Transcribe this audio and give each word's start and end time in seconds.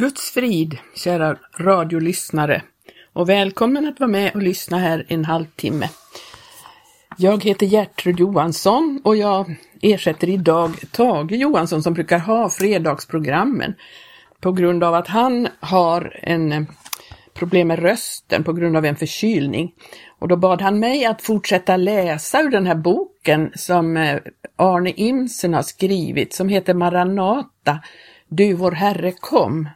Guds 0.00 0.30
frid, 0.30 0.78
kära 0.94 1.36
radiolyssnare 1.58 2.62
och 3.12 3.28
välkommen 3.28 3.88
att 3.88 4.00
vara 4.00 4.10
med 4.10 4.34
och 4.34 4.42
lyssna 4.42 4.78
här 4.78 5.06
en 5.08 5.24
halvtimme. 5.24 5.88
Jag 7.16 7.44
heter 7.44 7.66
Gertrud 7.66 8.20
Johansson 8.20 9.00
och 9.04 9.16
jag 9.16 9.56
ersätter 9.82 10.28
idag 10.28 10.76
Tage 10.92 11.32
Johansson 11.32 11.82
som 11.82 11.94
brukar 11.94 12.18
ha 12.18 12.50
fredagsprogrammen 12.50 13.74
på 14.40 14.52
grund 14.52 14.84
av 14.84 14.94
att 14.94 15.08
han 15.08 15.48
har 15.60 16.18
en 16.22 16.52
eh, 16.52 16.62
problem 17.34 17.68
med 17.68 17.78
rösten 17.78 18.44
på 18.44 18.52
grund 18.52 18.76
av 18.76 18.84
en 18.84 18.96
förkylning. 18.96 19.72
Och 20.18 20.28
då 20.28 20.36
bad 20.36 20.62
han 20.62 20.78
mig 20.78 21.04
att 21.04 21.22
fortsätta 21.22 21.76
läsa 21.76 22.40
ur 22.40 22.50
den 22.50 22.66
här 22.66 22.74
boken 22.74 23.52
som 23.54 23.96
eh, 23.96 24.18
Arne 24.56 24.90
Imsen 24.90 25.54
har 25.54 25.62
skrivit 25.62 26.32
som 26.32 26.48
heter 26.48 26.74
Maranata, 26.74 27.78
Du 28.28 28.54
vår 28.54 28.72
Herre 28.72 29.12
kom. 29.12 29.68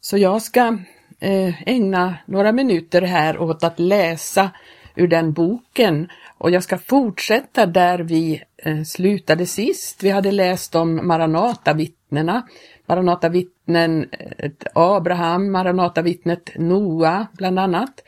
Så 0.00 0.18
jag 0.18 0.42
ska 0.42 0.78
eh, 1.20 1.68
ägna 1.68 2.18
några 2.26 2.52
minuter 2.52 3.02
här 3.02 3.38
åt 3.38 3.64
att 3.64 3.78
läsa 3.78 4.50
ur 4.94 5.08
den 5.08 5.32
boken 5.32 6.08
och 6.38 6.50
jag 6.50 6.62
ska 6.62 6.78
fortsätta 6.78 7.66
där 7.66 7.98
vi 7.98 8.42
eh, 8.56 8.82
slutade 8.82 9.46
sist. 9.46 10.02
Vi 10.02 10.10
hade 10.10 10.32
läst 10.32 10.74
om 10.74 11.06
Maranatavittnena, 11.06 12.48
Maranatavittnen 12.86 14.08
eh, 14.10 14.50
Abraham, 14.74 15.52
Maranatavittnet 15.52 16.50
Noa 16.56 17.26
bland 17.32 17.58
annat. 17.58 18.02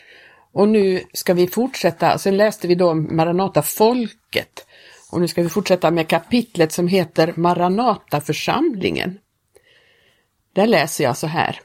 Och 0.52 0.68
nu 0.68 1.00
ska 1.12 1.34
vi 1.34 1.46
fortsätta, 1.46 2.18
sen 2.18 2.36
läste 2.36 2.68
vi 2.68 2.74
då 2.74 2.94
Maranatafolket 2.94 4.66
och 5.10 5.20
nu 5.20 5.28
ska 5.28 5.42
vi 5.42 5.48
fortsätta 5.48 5.90
med 5.90 6.08
kapitlet 6.08 6.72
som 6.72 6.88
heter 6.88 7.32
Maranataförsamlingen. 7.36 9.18
Där 10.52 10.66
läser 10.66 11.04
jag 11.04 11.16
så 11.16 11.26
här. 11.26 11.60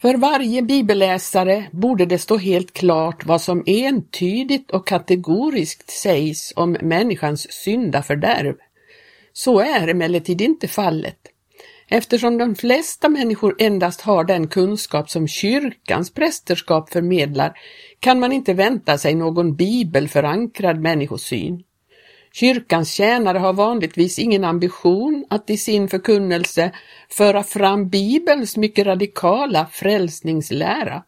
För 0.00 0.14
varje 0.14 0.62
bibelläsare 0.62 1.68
borde 1.72 2.06
det 2.06 2.18
stå 2.18 2.36
helt 2.36 2.72
klart 2.72 3.26
vad 3.26 3.40
som 3.40 3.62
entydigt 3.66 4.70
och 4.70 4.86
kategoriskt 4.86 5.90
sägs 5.90 6.52
om 6.56 6.76
människans 6.82 7.52
syndafördärv. 7.52 8.54
Så 9.32 9.60
är 9.60 9.88
emellertid 9.88 10.40
inte 10.40 10.68
fallet. 10.68 11.18
Eftersom 11.88 12.38
de 12.38 12.54
flesta 12.54 13.08
människor 13.08 13.56
endast 13.58 14.00
har 14.00 14.24
den 14.24 14.48
kunskap 14.48 15.10
som 15.10 15.28
kyrkans 15.28 16.10
prästerskap 16.14 16.92
förmedlar 16.92 17.58
kan 18.00 18.20
man 18.20 18.32
inte 18.32 18.54
vänta 18.54 18.98
sig 18.98 19.14
någon 19.14 19.56
bibelförankrad 19.56 20.80
människosyn. 20.80 21.62
Kyrkans 22.36 22.92
tjänare 22.92 23.38
har 23.38 23.52
vanligtvis 23.52 24.18
ingen 24.18 24.44
ambition 24.44 25.24
att 25.30 25.50
i 25.50 25.56
sin 25.56 25.88
förkunnelse 25.88 26.72
föra 27.08 27.42
fram 27.42 27.88
Bibelns 27.88 28.56
mycket 28.56 28.86
radikala 28.86 29.66
frälsningslära, 29.72 31.02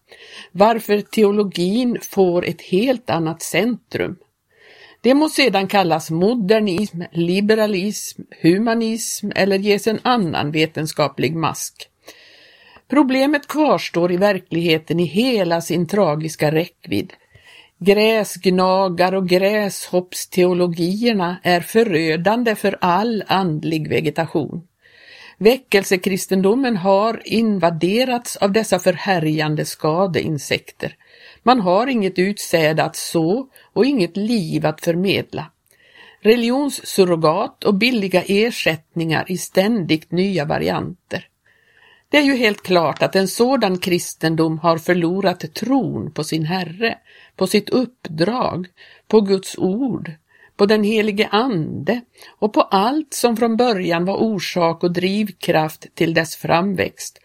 varför 0.53 1.01
teologin 1.01 1.99
får 2.03 2.45
ett 2.45 2.63
helt 2.63 3.11
annat 3.11 3.43
centrum. 3.43 4.17
Det 5.01 5.15
må 5.15 5.29
sedan 5.29 5.67
kallas 5.67 6.11
modernism, 6.11 7.03
liberalism, 7.13 8.23
humanism 8.43 9.31
eller 9.35 9.59
ges 9.59 9.87
en 9.87 10.01
annan 10.03 10.53
vetenskaplig 10.53 11.37
mask. 11.37 11.89
Problemet 12.89 13.47
kvarstår 13.49 14.13
i 14.13 14.17
verkligheten 14.17 15.01
i 15.01 15.05
hela 15.05 15.61
sin 15.61 15.87
tragiska 15.89 16.53
räckvidd. 16.53 17.13
Gräsgnagar 17.81 19.15
och 19.15 19.29
gräshoppsteologierna 19.29 21.37
är 21.43 21.61
förödande 21.61 22.55
för 22.55 22.79
all 22.81 23.25
andlig 23.27 23.89
vegetation. 23.89 24.67
Väckelsekristendomen 25.39 26.77
har 26.77 27.23
invaderats 27.25 28.37
av 28.37 28.53
dessa 28.53 28.79
förhärjande 28.79 29.65
skadeinsekter. 29.65 30.97
Man 31.43 31.61
har 31.61 31.87
inget 31.87 32.19
utsäde 32.19 32.85
att 32.85 32.97
så 32.97 33.49
och 33.73 33.85
inget 33.85 34.17
liv 34.17 34.67
att 34.67 34.81
förmedla. 34.81 35.51
Religionssurrogat 36.21 37.65
och 37.65 37.75
billiga 37.75 38.23
ersättningar 38.23 39.25
i 39.29 39.39
ständigt 39.39 40.11
nya 40.11 40.45
varianter. 40.45 41.29
Det 42.11 42.17
är 42.17 42.23
ju 42.23 42.37
helt 42.37 42.63
klart 42.63 43.03
att 43.03 43.17
en 43.17 43.29
sådan 43.29 43.79
kristendom 43.79 44.59
har 44.59 44.79
förlorat 44.79 45.55
tron 45.55 46.11
på 46.13 46.25
sin 46.25 46.45
Herre, 46.45 46.99
på 47.37 47.47
sitt 47.47 47.71
uppdrag, 47.71 48.67
på 49.09 49.21
Guds 49.21 49.59
ord, 49.59 50.13
på 50.57 50.67
den 50.67 50.85
helige 50.85 51.29
Ande 51.29 52.01
och 52.39 52.53
på 52.53 52.63
allt 52.63 53.15
som 53.15 53.37
från 53.37 53.57
början 53.57 54.05
var 54.05 54.17
orsak 54.17 54.83
och 54.83 54.93
drivkraft 54.93 55.95
till 55.95 56.15
dess 56.15 56.37
framväxt 56.37 57.19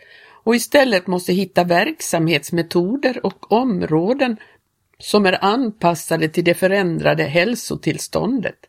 och 0.43 0.55
istället 0.55 1.07
måste 1.07 1.33
hitta 1.33 1.63
verksamhetsmetoder 1.63 3.25
och 3.25 3.51
områden 3.51 4.38
som 4.99 5.25
är 5.25 5.43
anpassade 5.43 6.29
till 6.29 6.43
det 6.43 6.53
förändrade 6.53 7.23
hälsotillståndet. 7.23 8.66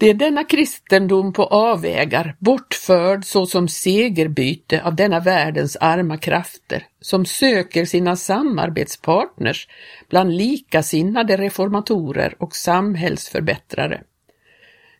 Det 0.00 0.10
är 0.10 0.14
denna 0.14 0.44
kristendom 0.44 1.32
på 1.32 1.44
avvägar, 1.44 2.36
bortförd 2.38 3.24
såsom 3.24 3.68
segerbyte 3.68 4.82
av 4.82 4.96
denna 4.96 5.20
världens 5.20 5.76
arma 5.80 6.16
krafter, 6.16 6.86
som 7.00 7.24
söker 7.24 7.84
sina 7.84 8.16
samarbetspartners 8.16 9.68
bland 10.08 10.36
likasinnade 10.36 11.36
reformatorer 11.36 12.34
och 12.38 12.56
samhällsförbättrare. 12.56 14.02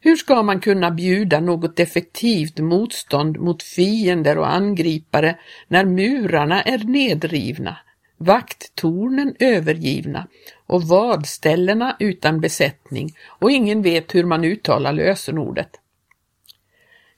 Hur 0.01 0.17
ska 0.17 0.43
man 0.43 0.61
kunna 0.61 0.91
bjuda 0.91 1.41
något 1.41 1.81
effektivt 1.81 2.59
motstånd 2.59 3.39
mot 3.39 3.63
fiender 3.63 4.39
och 4.39 4.53
angripare 4.53 5.39
när 5.69 5.85
murarna 5.85 6.63
är 6.63 6.79
nedrivna, 6.79 7.77
vakttornen 8.23 9.35
övergivna 9.39 10.27
och 10.67 10.83
vadställena 10.83 11.97
utan 11.99 12.41
besättning 12.41 13.17
och 13.27 13.51
ingen 13.51 13.83
vet 13.83 14.15
hur 14.15 14.25
man 14.25 14.45
uttalar 14.45 14.93
lösenordet. 14.93 15.71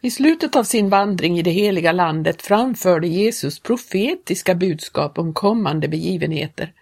I 0.01 0.11
slutet 0.11 0.57
av 0.57 0.65
sin 0.65 0.89
vandring 0.89 1.39
i 1.39 1.43
det 1.43 1.51
heliga 1.51 1.93
landet 1.93 2.43
framförde 2.43 3.07
Jesus 3.07 3.61
profetiska 3.61 4.55
budskap 4.55 5.19
om 5.19 5.35
kommande 5.35 5.89
begivenheter. 5.89 6.73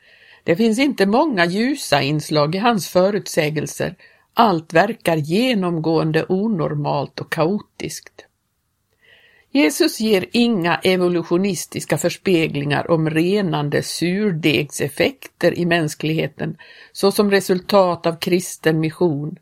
Det 0.45 0.57
finns 0.57 0.79
inte 0.79 1.07
många 1.07 1.47
ljusa 1.47 2.03
inslag 2.03 2.55
i 2.55 2.59
hans 2.59 2.89
förutsägelser. 2.89 3.95
Allt 4.35 4.73
verkar 4.73 5.17
genomgående 5.17 6.27
onormalt 6.29 7.21
och 7.21 7.33
kaotiskt. 7.33 8.27
Jesus 9.53 10.01
ger 10.01 10.27
inga 10.33 10.77
evolutionistiska 10.77 11.99
förspeglingar 11.99 12.91
om 12.91 13.11
renande 13.11 13.83
surdegseffekter 13.83 15.59
i 15.59 15.67
mänskligheten 15.67 16.57
såsom 16.93 17.31
resultat 17.31 18.07
av 18.07 18.19
kristen 18.19 18.81
mission. 18.81 19.37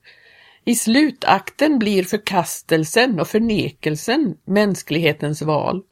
I 0.65 0.75
slutakten 0.75 1.79
blir 1.79 2.03
förkastelsen 2.03 3.21
och 3.21 3.29
förnekelsen 3.29 4.37
mänsklighetens 4.45 5.43
val 5.43 5.83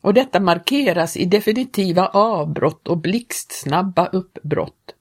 och 0.00 0.14
detta 0.14 0.40
markeras 0.40 1.16
i 1.16 1.24
definitiva 1.24 2.06
avbrott 2.06 2.88
och 2.88 2.98
blixtsnabba 2.98 4.06
uppbrott. 4.06 4.94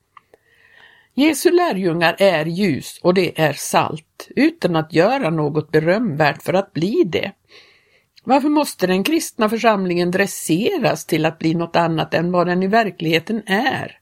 Jesu 1.13 1.51
lärjungar 1.51 2.15
är 2.19 2.45
ljus 2.45 2.99
och 3.03 3.13
det 3.13 3.41
är 3.41 3.53
salt, 3.53 4.27
utan 4.35 4.75
att 4.75 4.93
göra 4.93 5.29
något 5.29 5.71
berömvärt 5.71 6.43
för 6.43 6.53
att 6.53 6.73
bli 6.73 7.03
det. 7.05 7.31
Varför 8.23 8.49
måste 8.49 8.87
den 8.87 9.03
kristna 9.03 9.49
församlingen 9.49 10.11
dresseras 10.11 11.05
till 11.05 11.25
att 11.25 11.39
bli 11.39 11.53
något 11.53 11.75
annat 11.75 12.13
än 12.13 12.31
vad 12.31 12.47
den 12.47 12.63
i 12.63 12.67
verkligheten 12.67 13.43
är? 13.45 13.99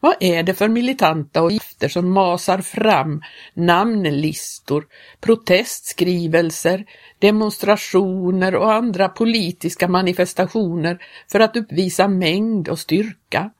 Vad 0.00 0.16
är 0.20 0.42
det 0.42 0.54
för 0.54 0.68
militanta 0.68 1.42
och 1.42 1.52
gifter 1.52 1.88
som 1.88 2.10
masar 2.10 2.58
fram 2.58 3.22
namnlistor, 3.54 4.86
protestskrivelser, 5.20 6.84
demonstrationer 7.18 8.54
och 8.54 8.72
andra 8.72 9.08
politiska 9.08 9.88
manifestationer 9.88 11.02
för 11.32 11.40
att 11.40 11.56
uppvisa 11.56 12.08
mängd 12.08 12.68
och 12.68 12.78
styrka? 12.78 13.50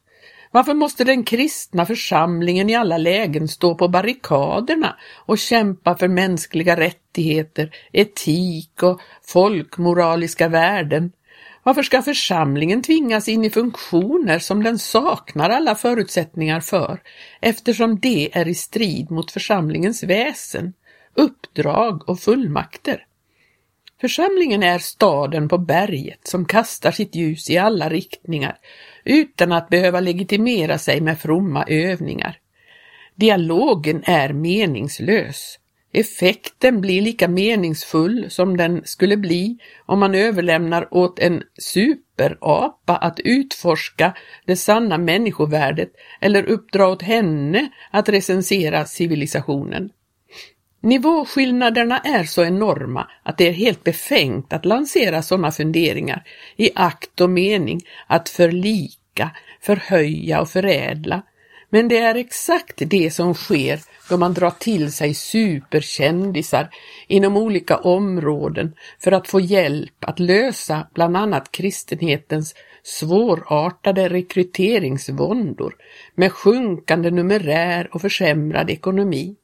Varför 0.54 0.74
måste 0.74 1.04
den 1.04 1.24
kristna 1.24 1.86
församlingen 1.86 2.70
i 2.70 2.74
alla 2.74 2.98
lägen 2.98 3.48
stå 3.48 3.74
på 3.74 3.88
barrikaderna 3.88 4.96
och 5.14 5.38
kämpa 5.38 5.96
för 5.96 6.08
mänskliga 6.08 6.76
rättigheter, 6.76 7.74
etik 7.92 8.82
och 8.82 9.00
folkmoraliska 9.22 10.48
värden? 10.48 11.12
Varför 11.62 11.82
ska 11.82 12.02
församlingen 12.02 12.82
tvingas 12.82 13.28
in 13.28 13.44
i 13.44 13.50
funktioner 13.50 14.38
som 14.38 14.62
den 14.62 14.78
saknar 14.78 15.50
alla 15.50 15.74
förutsättningar 15.74 16.60
för, 16.60 17.02
eftersom 17.40 17.98
det 17.98 18.30
är 18.32 18.48
i 18.48 18.54
strid 18.54 19.10
mot 19.10 19.30
församlingens 19.30 20.02
väsen, 20.02 20.72
uppdrag 21.14 22.08
och 22.08 22.20
fullmakter? 22.20 23.06
Församlingen 24.00 24.62
är 24.62 24.78
staden 24.78 25.48
på 25.48 25.58
berget 25.58 26.26
som 26.28 26.44
kastar 26.44 26.90
sitt 26.90 27.14
ljus 27.14 27.50
i 27.50 27.58
alla 27.58 27.88
riktningar 27.88 28.58
utan 29.04 29.52
att 29.52 29.68
behöva 29.68 30.00
legitimera 30.00 30.78
sig 30.78 31.00
med 31.00 31.18
fromma 31.18 31.64
övningar. 31.68 32.38
Dialogen 33.14 34.02
är 34.06 34.32
meningslös. 34.32 35.58
Effekten 35.92 36.80
blir 36.80 37.02
lika 37.02 37.28
meningsfull 37.28 38.30
som 38.30 38.56
den 38.56 38.82
skulle 38.84 39.16
bli 39.16 39.58
om 39.86 40.00
man 40.00 40.14
överlämnar 40.14 40.94
åt 40.94 41.18
en 41.18 41.42
superapa 41.58 42.96
att 42.96 43.20
utforska 43.20 44.14
det 44.46 44.56
sanna 44.56 44.98
människovärdet 44.98 45.92
eller 46.20 46.44
uppdra 46.44 46.88
åt 46.88 47.02
henne 47.02 47.68
att 47.90 48.08
recensera 48.08 48.84
civilisationen. 48.84 49.90
Nivåskillnaderna 50.82 51.98
är 51.98 52.24
så 52.24 52.44
enorma 52.44 53.08
att 53.22 53.38
det 53.38 53.48
är 53.48 53.52
helt 53.52 53.84
befängt 53.84 54.52
att 54.52 54.64
lansera 54.64 55.22
sådana 55.22 55.52
funderingar 55.52 56.24
i 56.56 56.70
akt 56.74 57.20
och 57.20 57.30
mening 57.30 57.80
att 58.06 58.28
förlika, 58.28 59.30
förhöja 59.60 60.40
och 60.40 60.48
förädla. 60.48 61.22
Men 61.70 61.88
det 61.88 61.98
är 61.98 62.14
exakt 62.14 62.74
det 62.76 63.10
som 63.10 63.34
sker 63.34 63.80
då 64.08 64.16
man 64.16 64.34
drar 64.34 64.50
till 64.50 64.92
sig 64.92 65.14
superkändisar 65.14 66.70
inom 67.06 67.36
olika 67.36 67.76
områden 67.76 68.74
för 68.98 69.12
att 69.12 69.28
få 69.28 69.40
hjälp 69.40 70.04
att 70.04 70.20
lösa 70.20 70.86
bland 70.94 71.16
annat 71.16 71.52
kristenhetens 71.52 72.54
svårartade 72.82 74.08
rekryteringsvåndor 74.08 75.74
med 76.14 76.32
sjunkande 76.32 77.10
numerär 77.10 77.88
och 77.92 78.00
försämrad 78.00 78.70
ekonomi. 78.70 79.36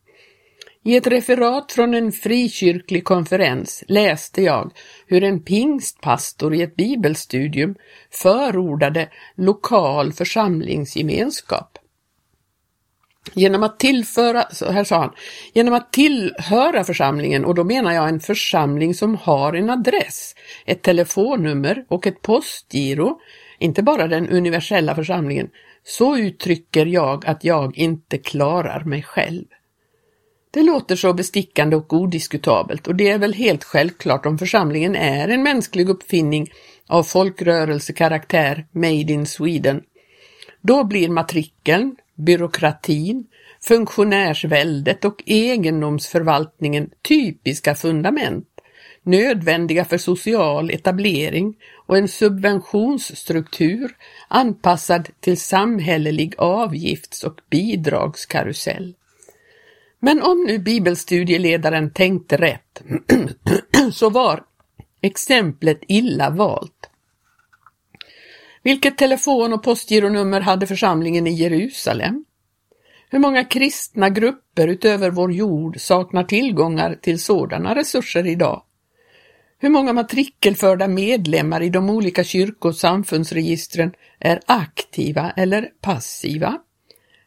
I 0.84 0.96
ett 0.96 1.06
referat 1.06 1.72
från 1.72 1.94
en 1.94 2.12
frikyrklig 2.12 3.04
konferens 3.04 3.84
läste 3.88 4.42
jag 4.42 4.72
hur 5.06 5.24
en 5.24 5.42
pingstpastor 5.42 6.54
i 6.54 6.62
ett 6.62 6.76
bibelstudium 6.76 7.74
förordade 8.10 9.08
lokal 9.36 10.12
församlingsgemenskap. 10.12 11.78
Genom 13.34 13.62
att 13.62 13.78
tillföra, 13.78 14.44
här 14.72 14.84
sa 14.84 14.98
han, 14.98 15.12
genom 15.52 15.74
att 15.74 15.92
tillhöra 15.92 16.84
församlingen, 16.84 17.44
och 17.44 17.54
då 17.54 17.64
menar 17.64 17.92
jag 17.92 18.08
en 18.08 18.20
församling 18.20 18.94
som 18.94 19.14
har 19.14 19.52
en 19.52 19.70
adress, 19.70 20.34
ett 20.66 20.82
telefonnummer 20.82 21.84
och 21.88 22.06
ett 22.06 22.22
postgiro, 22.22 23.20
inte 23.58 23.82
bara 23.82 24.08
den 24.08 24.28
universella 24.28 24.94
församlingen, 24.94 25.48
så 25.84 26.16
uttrycker 26.16 26.86
jag 26.86 27.26
att 27.26 27.44
jag 27.44 27.78
inte 27.78 28.18
klarar 28.18 28.84
mig 28.84 29.02
själv. 29.02 29.44
Det 30.50 30.62
låter 30.62 30.96
så 30.96 31.12
bestickande 31.12 31.76
och 31.76 31.92
odiskutabelt 31.92 32.86
och 32.86 32.94
det 32.94 33.08
är 33.08 33.18
väl 33.18 33.34
helt 33.34 33.64
självklart 33.64 34.26
om 34.26 34.38
församlingen 34.38 34.96
är 34.96 35.28
en 35.28 35.42
mänsklig 35.42 35.88
uppfinning 35.88 36.50
av 36.86 37.02
folkrörelsekaraktär 37.02 38.66
made 38.72 39.12
in 39.12 39.26
Sweden. 39.26 39.82
Då 40.60 40.84
blir 40.84 41.08
matrikeln, 41.08 41.96
byråkratin, 42.14 43.26
funktionärsväldet 43.60 45.04
och 45.04 45.22
egendomsförvaltningen 45.26 46.90
typiska 47.08 47.74
fundament, 47.74 48.48
nödvändiga 49.02 49.84
för 49.84 49.98
social 49.98 50.70
etablering 50.70 51.54
och 51.86 51.98
en 51.98 52.08
subventionsstruktur 52.08 53.96
anpassad 54.28 55.08
till 55.20 55.40
samhällelig 55.40 56.34
avgifts 56.38 57.24
och 57.24 57.40
bidragskarusell. 57.50 58.94
Men 60.00 60.22
om 60.22 60.44
nu 60.46 60.58
bibelstudieledaren 60.58 61.90
tänkte 61.90 62.36
rätt 62.36 62.82
så 63.92 64.10
var 64.10 64.44
exemplet 65.00 65.80
illa 65.88 66.30
valt. 66.30 66.90
Vilket 68.62 68.98
telefon 68.98 69.52
och 69.52 69.62
postgironummer 69.62 70.40
hade 70.40 70.66
församlingen 70.66 71.26
i 71.26 71.32
Jerusalem? 71.32 72.24
Hur 73.10 73.18
många 73.18 73.44
kristna 73.44 74.08
grupper 74.08 74.68
utöver 74.68 75.10
vår 75.10 75.32
jord 75.32 75.80
saknar 75.80 76.24
tillgångar 76.24 76.98
till 77.02 77.22
sådana 77.22 77.74
resurser 77.74 78.26
idag? 78.26 78.62
Hur 79.58 79.68
många 79.68 79.92
matrikelförda 79.92 80.88
medlemmar 80.88 81.62
i 81.62 81.70
de 81.70 81.90
olika 81.90 82.24
kyrko 82.24 82.68
och 82.68 82.76
samfundsregistren 82.76 83.92
är 84.18 84.40
aktiva 84.46 85.30
eller 85.30 85.68
passiva? 85.80 86.60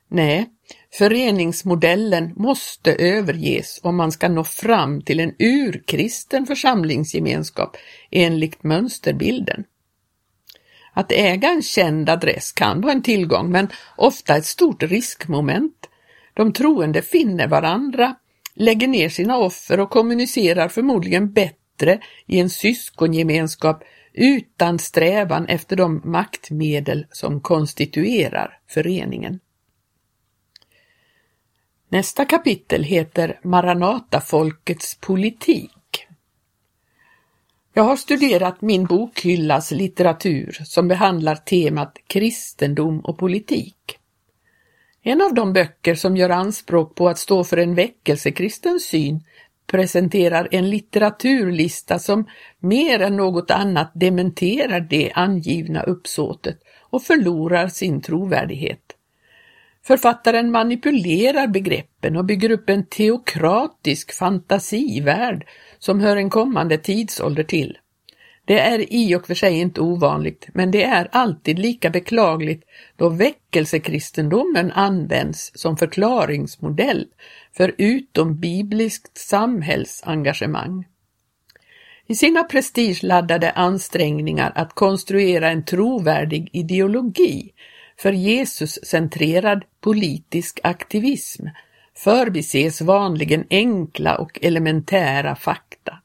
Nej, 0.08 0.50
Föreningsmodellen 0.94 2.34
måste 2.36 2.94
överges 2.94 3.80
om 3.84 3.96
man 3.96 4.12
ska 4.12 4.30
nå 4.30 4.44
fram 4.44 5.02
till 5.02 5.20
en 5.20 5.36
urkristen 5.40 6.46
församlingsgemenskap 6.46 7.78
enligt 8.12 8.64
mönsterbilden. 8.64 9.64
Att 10.94 11.12
äga 11.12 11.50
en 11.50 11.62
känd 11.62 12.10
adress 12.10 12.52
kan 12.52 12.82
vara 12.82 12.92
en 12.92 13.04
tillgång 13.04 13.52
men 13.52 13.68
ofta 13.96 14.38
ett 14.38 14.46
stort 14.46 14.84
riskmoment. 14.84 15.90
De 16.34 16.54
troende 16.54 17.02
finner 17.02 17.48
varandra, 17.48 18.16
lägger 18.54 18.88
ner 18.88 19.10
sina 19.10 19.38
offer 19.38 19.80
och 19.80 19.90
kommunicerar 19.90 20.68
förmodligen 20.68 21.34
bättre 21.34 22.00
i 22.28 22.40
en 22.40 22.50
syskongemenskap 22.50 23.84
utan 24.14 24.80
strävan 24.80 25.46
efter 25.46 25.76
de 25.76 26.02
maktmedel 26.06 27.06
som 27.12 27.42
konstituerar 27.42 28.60
föreningen. 28.68 29.40
Nästa 31.92 32.26
kapitel 32.26 32.84
heter 32.84 33.40
Maranatafolkets 33.44 34.98
politik. 35.00 36.08
Jag 37.74 37.84
har 37.84 37.96
studerat 37.96 38.62
min 38.62 38.86
bokhyllas 38.86 39.72
litteratur 39.72 40.58
som 40.64 40.88
behandlar 40.88 41.36
temat 41.36 41.98
kristendom 42.08 43.00
och 43.00 43.18
politik. 43.18 43.76
En 45.02 45.22
av 45.22 45.34
de 45.34 45.54
böcker 45.54 45.96
som 45.96 46.18
gör 46.18 46.30
anspråk 46.30 46.96
på 46.96 47.10
att 47.10 47.20
stå 47.20 47.44
för 47.44 47.58
en 47.58 47.76
väckelsekristen 47.76 48.80
syn 48.80 49.24
presenterar 49.68 50.48
en 50.52 50.70
litteraturlista 50.70 52.00
som 52.00 52.30
mer 52.60 53.02
än 53.02 53.18
något 53.18 53.52
annat 53.52 53.92
dementerar 53.94 54.80
det 54.80 55.12
angivna 55.16 55.84
uppsåtet 55.84 56.60
och 56.80 57.04
förlorar 57.04 57.68
sin 57.68 58.02
trovärdighet. 58.02 58.91
Författaren 59.84 60.52
manipulerar 60.52 61.48
begreppen 61.48 62.18
och 62.18 62.26
bygger 62.26 62.52
upp 62.52 62.70
en 62.70 62.86
teokratisk 62.86 64.14
fantasivärld 64.14 65.48
som 65.80 66.00
hör 66.00 66.18
en 66.18 66.30
kommande 66.30 66.78
tidsålder 66.78 67.44
till. 67.44 67.78
Det 68.46 68.60
är 68.60 68.94
i 68.94 69.16
och 69.16 69.28
för 69.28 69.34
sig 69.34 69.60
inte 69.60 69.82
ovanligt, 69.82 70.48
men 70.54 70.72
det 70.72 70.84
är 70.84 71.08
alltid 71.12 71.60
lika 71.60 71.90
beklagligt 71.90 72.64
då 72.96 73.10
väckelsekristendomen 73.10 74.72
används 74.72 75.52
som 75.56 75.78
förklaringsmodell 75.78 77.08
för 77.58 77.76
utombibliskt 77.78 79.18
samhällsengagemang. 79.18 80.86
I 82.08 82.16
sina 82.16 82.44
prestigeladdade 82.44 83.52
ansträngningar 83.52 84.52
att 84.56 84.74
konstruera 84.74 85.50
en 85.50 85.66
trovärdig 85.66 86.50
ideologi 86.54 87.52
för 87.98 88.12
Jesus-centrerad 88.12 89.64
politisk 89.82 90.60
aktivism 90.64 91.46
förbises 91.96 92.82
vanligen 92.82 93.46
enkla 93.50 94.18
och 94.18 94.40
elementära 94.42 95.36
fakta. 95.36 95.98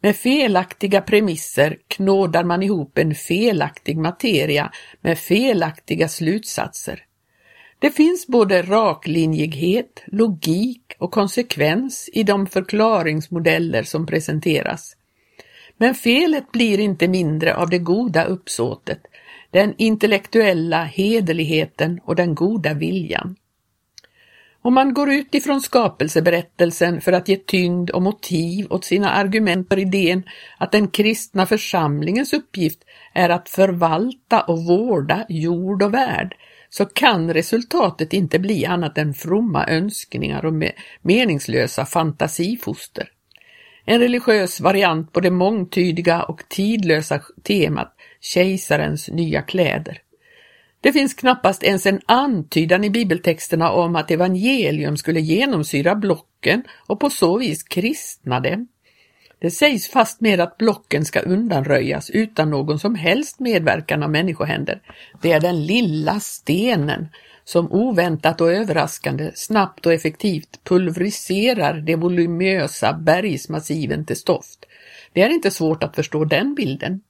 Med 0.00 0.16
felaktiga 0.16 1.00
premisser 1.00 1.78
knådar 1.88 2.44
man 2.44 2.62
ihop 2.62 2.98
en 2.98 3.14
felaktig 3.14 3.96
materia 3.96 4.72
med 5.00 5.18
felaktiga 5.18 6.08
slutsatser. 6.08 7.04
Det 7.78 7.90
finns 7.90 8.26
både 8.26 8.62
raklinjighet, 8.62 10.02
logik 10.06 10.94
och 10.98 11.10
konsekvens 11.10 12.10
i 12.12 12.22
de 12.22 12.46
förklaringsmodeller 12.46 13.82
som 13.82 14.06
presenteras. 14.06 14.96
Men 15.76 15.94
felet 15.94 16.52
blir 16.52 16.80
inte 16.80 17.08
mindre 17.08 17.54
av 17.54 17.70
det 17.70 17.78
goda 17.78 18.24
uppsåtet 18.24 19.00
den 19.50 19.74
intellektuella 19.78 20.84
hederligheten 20.84 22.00
och 22.04 22.16
den 22.16 22.34
goda 22.34 22.74
viljan. 22.74 23.36
Om 24.62 24.74
man 24.74 24.94
går 24.94 25.10
ut 25.10 25.34
ifrån 25.34 25.60
skapelseberättelsen 25.60 27.00
för 27.00 27.12
att 27.12 27.28
ge 27.28 27.36
tyngd 27.36 27.90
och 27.90 28.02
motiv 28.02 28.66
åt 28.70 28.84
sina 28.84 29.10
argument 29.10 29.68
för 29.68 29.78
idén 29.78 30.22
att 30.58 30.72
den 30.72 30.88
kristna 30.88 31.46
församlingens 31.46 32.32
uppgift 32.32 32.84
är 33.14 33.28
att 33.28 33.48
förvalta 33.48 34.40
och 34.40 34.64
vårda 34.64 35.26
jord 35.28 35.82
och 35.82 35.94
värld, 35.94 36.36
så 36.68 36.84
kan 36.86 37.34
resultatet 37.34 38.12
inte 38.12 38.38
bli 38.38 38.66
annat 38.66 38.98
än 38.98 39.14
fromma 39.14 39.66
önskningar 39.66 40.44
och 40.44 40.54
meningslösa 41.02 41.86
fantasifoster. 41.86 43.08
En 43.84 44.00
religiös 44.00 44.60
variant 44.60 45.12
på 45.12 45.20
det 45.20 45.30
mångtydiga 45.30 46.22
och 46.22 46.42
tidlösa 46.48 47.20
temat 47.42 47.94
kejsarens 48.20 49.08
nya 49.08 49.42
kläder. 49.42 49.98
Det 50.80 50.92
finns 50.92 51.14
knappast 51.14 51.62
ens 51.62 51.86
en 51.86 52.00
antydan 52.06 52.84
i 52.84 52.90
bibeltexterna 52.90 53.70
om 53.70 53.96
att 53.96 54.10
evangelium 54.10 54.96
skulle 54.96 55.20
genomsyra 55.20 55.94
blocken 55.94 56.62
och 56.86 57.00
på 57.00 57.10
så 57.10 57.38
vis 57.38 57.62
kristna 57.62 58.40
dem. 58.40 58.68
Det 59.40 59.50
sägs 59.50 59.88
fast 59.88 60.20
med 60.20 60.40
att 60.40 60.58
blocken 60.58 61.04
ska 61.04 61.20
undanröjas 61.20 62.10
utan 62.10 62.50
någon 62.50 62.78
som 62.78 62.94
helst 62.94 63.40
medverkan 63.40 64.02
av 64.02 64.10
människohänder. 64.10 64.82
Det 65.22 65.32
är 65.32 65.40
den 65.40 65.66
lilla 65.66 66.20
stenen 66.20 67.08
som 67.44 67.72
oväntat 67.72 68.40
och 68.40 68.52
överraskande 68.52 69.30
snabbt 69.34 69.86
och 69.86 69.92
effektivt 69.92 70.64
pulveriserar 70.64 71.80
de 71.80 71.96
volumösa 71.96 72.92
bergsmassiven 72.92 74.04
till 74.04 74.16
stoft. 74.16 74.66
Det 75.12 75.22
är 75.22 75.30
inte 75.30 75.50
svårt 75.50 75.82
att 75.82 75.96
förstå 75.96 76.24
den 76.24 76.54
bilden. 76.54 77.00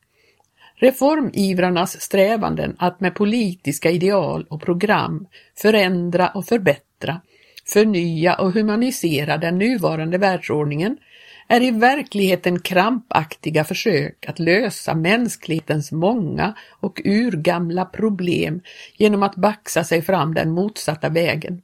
Reformivrarnas 0.81 2.01
strävanden 2.01 2.77
att 2.79 3.01
med 3.01 3.15
politiska 3.15 3.91
ideal 3.91 4.47
och 4.49 4.63
program 4.63 5.27
förändra 5.57 6.29
och 6.29 6.47
förbättra, 6.47 7.21
förnya 7.67 8.35
och 8.35 8.53
humanisera 8.53 9.37
den 9.37 9.59
nuvarande 9.59 10.19
världsordningen 10.19 10.97
är 11.49 11.63
i 11.63 11.71
verkligheten 11.71 12.61
krampaktiga 12.61 13.65
försök 13.65 14.27
att 14.29 14.39
lösa 14.39 14.95
mänsklighetens 14.95 15.93
många 15.93 16.55
och 16.81 17.01
urgamla 17.05 17.85
problem 17.85 18.61
genom 18.97 19.23
att 19.23 19.37
baxa 19.37 19.85
sig 19.85 20.03
fram 20.03 20.35
den 20.35 20.51
motsatta 20.51 21.09
vägen. 21.09 21.63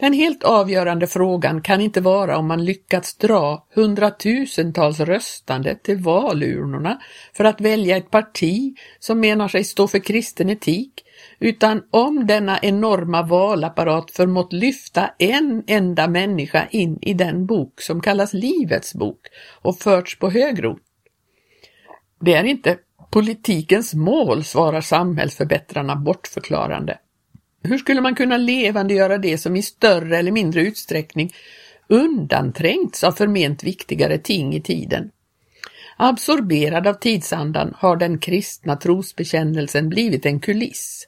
Den 0.00 0.12
helt 0.12 0.44
avgörande 0.44 1.06
frågan 1.06 1.62
kan 1.62 1.80
inte 1.80 2.00
vara 2.00 2.38
om 2.38 2.46
man 2.46 2.64
lyckats 2.64 3.16
dra 3.16 3.66
hundratusentals 3.74 5.00
röstande 5.00 5.74
till 5.74 5.96
valurnorna 5.96 7.00
för 7.32 7.44
att 7.44 7.60
välja 7.60 7.96
ett 7.96 8.10
parti 8.10 8.74
som 8.98 9.20
menar 9.20 9.48
sig 9.48 9.64
stå 9.64 9.88
för 9.88 9.98
kristen 9.98 10.50
etik, 10.50 11.04
utan 11.38 11.82
om 11.90 12.26
denna 12.26 12.58
enorma 12.62 13.22
valapparat 13.22 14.10
förmått 14.10 14.52
lyfta 14.52 15.10
en 15.18 15.64
enda 15.66 16.08
människa 16.08 16.66
in 16.70 16.98
i 17.02 17.14
den 17.14 17.46
bok 17.46 17.80
som 17.80 18.00
kallas 18.00 18.32
Livets 18.32 18.94
bok 18.94 19.20
och 19.62 19.78
förts 19.78 20.18
på 20.18 20.30
högrot. 20.30 20.82
Det 22.20 22.34
är 22.34 22.44
inte 22.44 22.78
politikens 23.10 23.94
mål, 23.94 24.44
svarar 24.44 24.80
samhällsförbättrarna 24.80 25.96
bortförklarande. 25.96 26.98
Hur 27.62 27.78
skulle 27.78 28.00
man 28.00 28.14
kunna 28.14 28.36
levandegöra 28.36 29.18
det 29.18 29.38
som 29.38 29.56
i 29.56 29.62
större 29.62 30.18
eller 30.18 30.32
mindre 30.32 30.62
utsträckning 30.62 31.32
undanträngts 31.88 33.04
av 33.04 33.12
förment 33.12 33.64
viktigare 33.64 34.18
ting 34.18 34.54
i 34.54 34.60
tiden? 34.60 35.10
Absorberad 35.96 36.86
av 36.86 36.94
tidsandan 36.94 37.74
har 37.76 37.96
den 37.96 38.18
kristna 38.18 38.76
trosbekännelsen 38.76 39.88
blivit 39.88 40.26
en 40.26 40.40
kuliss. 40.40 41.06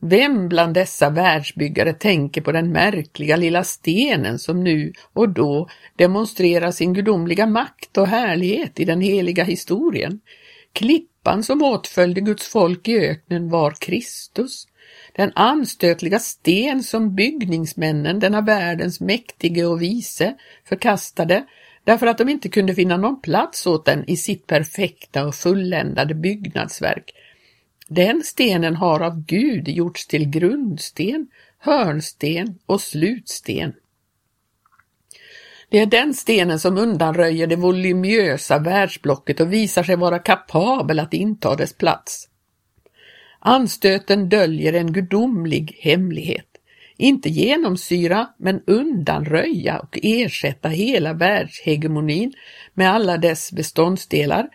Vem 0.00 0.48
bland 0.48 0.74
dessa 0.74 1.10
världsbyggare 1.10 1.92
tänker 1.92 2.40
på 2.40 2.52
den 2.52 2.72
märkliga 2.72 3.36
lilla 3.36 3.64
stenen 3.64 4.38
som 4.38 4.64
nu 4.64 4.92
och 5.12 5.28
då 5.28 5.68
demonstrerar 5.96 6.70
sin 6.70 6.94
gudomliga 6.94 7.46
makt 7.46 7.98
och 7.98 8.06
härlighet 8.06 8.80
i 8.80 8.84
den 8.84 9.00
heliga 9.00 9.44
historien? 9.44 10.20
Lampan 11.24 11.42
som 11.42 11.62
åtföljde 11.62 12.20
Guds 12.20 12.48
folk 12.48 12.88
i 12.88 12.98
öknen 12.98 13.50
var 13.50 13.70
Kristus. 13.70 14.66
Den 15.12 15.32
anstötliga 15.34 16.18
sten 16.18 16.82
som 16.82 17.14
byggningsmännen, 17.14 18.20
denna 18.20 18.40
världens 18.40 19.00
mäktige 19.00 19.64
och 19.64 19.82
vise, 19.82 20.34
förkastade 20.64 21.44
därför 21.84 22.06
att 22.06 22.18
de 22.18 22.28
inte 22.28 22.48
kunde 22.48 22.74
finna 22.74 22.96
någon 22.96 23.20
plats 23.20 23.66
åt 23.66 23.84
den 23.84 24.04
i 24.10 24.16
sitt 24.16 24.46
perfekta 24.46 25.26
och 25.26 25.34
fulländade 25.34 26.14
byggnadsverk. 26.14 27.12
Den 27.88 28.22
stenen 28.24 28.76
har 28.76 29.00
av 29.00 29.24
Gud 29.24 29.68
gjorts 29.68 30.06
till 30.06 30.30
grundsten, 30.30 31.26
hörnsten 31.58 32.58
och 32.66 32.80
slutsten. 32.80 33.72
Det 35.72 35.78
är 35.78 35.86
den 35.86 36.14
stenen 36.14 36.60
som 36.60 36.78
undanröjer 36.78 37.46
det 37.46 37.56
voluminösa 37.56 38.58
världsblocket 38.58 39.40
och 39.40 39.52
visar 39.52 39.82
sig 39.82 39.96
vara 39.96 40.18
kapabel 40.18 40.98
att 40.98 41.14
inta 41.14 41.56
dess 41.56 41.72
plats. 41.72 42.28
Anstöten 43.38 44.28
döljer 44.28 44.72
en 44.72 44.92
gudomlig 44.92 45.78
hemlighet. 45.80 46.46
Inte 46.96 47.28
genomsyra, 47.28 48.28
men 48.38 48.62
undanröja 48.66 49.78
och 49.78 49.98
ersätta 50.02 50.68
hela 50.68 51.12
världshegemonin 51.12 52.32
med 52.74 52.92
alla 52.92 53.16
dess 53.16 53.52
beståndsdelar. 53.52 54.48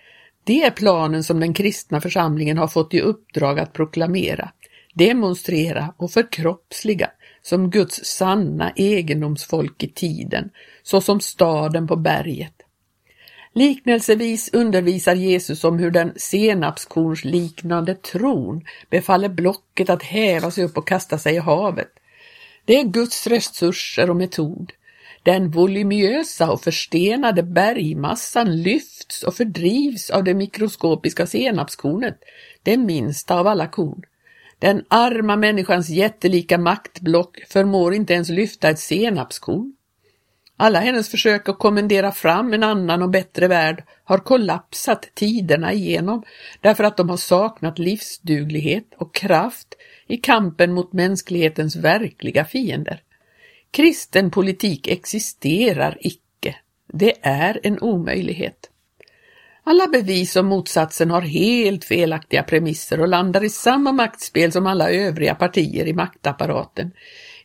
Det 0.43 0.63
är 0.63 0.71
planen 0.71 1.24
som 1.24 1.39
den 1.39 1.53
kristna 1.53 2.01
församlingen 2.01 2.57
har 2.57 2.67
fått 2.67 2.93
i 2.93 3.01
uppdrag 3.01 3.59
att 3.59 3.74
proklamera, 3.74 4.51
demonstrera 4.93 5.93
och 5.97 6.12
förkroppsliga 6.12 7.09
som 7.47 7.69
Guds 7.69 8.05
sanna 8.05 8.71
egendomsfolk 8.75 9.83
i 9.83 9.87
tiden, 9.87 10.49
såsom 10.83 11.19
staden 11.19 11.87
på 11.87 11.95
berget. 11.95 12.53
Liknelsevis 13.53 14.49
undervisar 14.53 15.15
Jesus 15.15 15.63
om 15.63 15.79
hur 15.79 15.91
den 15.91 16.13
senapskornsliknande 16.15 17.95
tron 17.95 18.65
befaller 18.89 19.29
blocket 19.29 19.89
att 19.89 20.03
häva 20.03 20.51
sig 20.51 20.63
upp 20.63 20.77
och 20.77 20.87
kasta 20.87 21.17
sig 21.17 21.35
i 21.35 21.39
havet. 21.39 21.91
Det 22.65 22.79
är 22.79 22.83
Guds 22.83 23.27
resurser 23.27 24.09
och 24.09 24.15
metod. 24.15 24.73
Den 25.23 25.51
voluminösa 25.51 26.51
och 26.51 26.61
förstenade 26.61 27.43
bergmassan 27.43 28.61
lyfts 28.61 29.23
och 29.23 29.35
fördrivs 29.35 30.09
av 30.09 30.23
det 30.23 30.33
mikroskopiska 30.33 31.27
senapskornet, 31.27 32.19
det 32.63 32.77
minsta 32.77 33.39
av 33.39 33.47
alla 33.47 33.67
korn. 33.67 34.01
Den 34.59 34.85
arma 34.87 35.35
människans 35.35 35.89
jättelika 35.89 36.57
maktblock 36.57 37.39
förmår 37.49 37.93
inte 37.93 38.13
ens 38.13 38.29
lyfta 38.29 38.69
ett 38.69 38.79
senapskorn. 38.79 39.73
Alla 40.57 40.79
hennes 40.79 41.09
försök 41.09 41.49
att 41.49 41.59
kommendera 41.59 42.11
fram 42.11 42.53
en 42.53 42.63
annan 42.63 43.01
och 43.01 43.09
bättre 43.09 43.47
värld 43.47 43.83
har 44.03 44.17
kollapsat 44.17 45.09
tiderna 45.13 45.73
igenom 45.73 46.23
därför 46.61 46.83
att 46.83 46.97
de 46.97 47.09
har 47.09 47.17
saknat 47.17 47.79
livsduglighet 47.79 48.93
och 48.97 49.15
kraft 49.15 49.67
i 50.07 50.17
kampen 50.17 50.73
mot 50.73 50.93
mänsklighetens 50.93 51.75
verkliga 51.75 52.45
fiender. 52.45 53.01
Kristen 53.71 54.31
politik 54.31 54.87
existerar 54.87 55.97
icke. 56.01 56.55
Det 56.93 57.13
är 57.21 57.59
en 57.63 57.79
omöjlighet. 57.79 58.69
Alla 59.69 59.88
bevis 59.88 60.36
om 60.36 60.47
motsatsen 60.47 61.12
har 61.12 61.21
helt 61.21 61.86
felaktiga 61.86 62.43
premisser 62.43 63.00
och 63.00 63.07
landar 63.07 63.43
i 63.43 63.50
samma 63.50 63.91
maktspel 63.91 64.51
som 64.51 64.67
alla 64.67 64.91
övriga 64.91 65.36
partier 65.36 65.88
i 65.88 65.93
maktapparaten. 65.93 66.91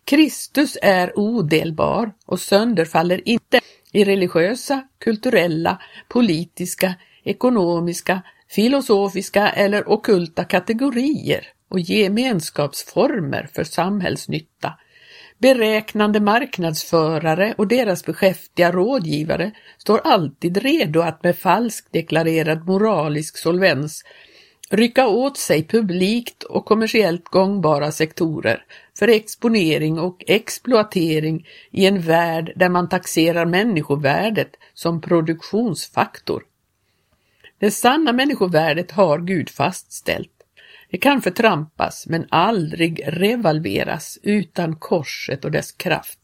Kristus 0.04 0.78
är 0.82 1.18
odelbar 1.18 2.12
och 2.26 2.40
sönderfaller 2.40 3.28
inte 3.28 3.60
i 3.92 4.04
religiösa, 4.04 4.82
kulturella, 4.98 5.78
politiska, 6.08 6.94
ekonomiska, 7.24 8.22
filosofiska 8.48 9.48
eller 9.48 9.88
okulta 9.88 10.44
kategorier 10.44 11.46
och 11.68 11.80
gemenskapsformer 11.80 13.48
för 13.54 13.64
samhällsnytta. 13.64 14.72
Beräknande 15.42 16.20
marknadsförare 16.20 17.54
och 17.58 17.66
deras 17.66 18.04
beskäftiga 18.04 18.72
rådgivare 18.72 19.52
står 19.78 19.98
alltid 19.98 20.56
redo 20.56 21.00
att 21.00 21.22
med 21.24 21.36
falskdeklarerad 21.36 22.66
moralisk 22.66 23.38
solvens 23.38 24.04
rycka 24.70 25.06
åt 25.06 25.36
sig 25.38 25.66
publikt 25.66 26.42
och 26.42 26.64
kommersiellt 26.64 27.24
gångbara 27.24 27.92
sektorer 27.92 28.64
för 28.98 29.08
exponering 29.08 29.98
och 29.98 30.24
exploatering 30.26 31.46
i 31.70 31.86
en 31.86 32.00
värld 32.00 32.52
där 32.56 32.68
man 32.68 32.88
taxerar 32.88 33.46
människovärdet 33.46 34.50
som 34.74 35.00
produktionsfaktor. 35.00 36.42
Det 37.58 37.70
sanna 37.70 38.12
människovärdet 38.12 38.90
har 38.90 39.18
Gud 39.18 39.50
fastställt. 39.50 40.31
Det 40.92 40.98
kan 40.98 41.22
förtrampas 41.22 42.06
men 42.06 42.26
aldrig 42.28 43.00
revalveras 43.06 44.18
utan 44.22 44.76
korset 44.76 45.44
och 45.44 45.50
dess 45.50 45.72
kraft. 45.72 46.18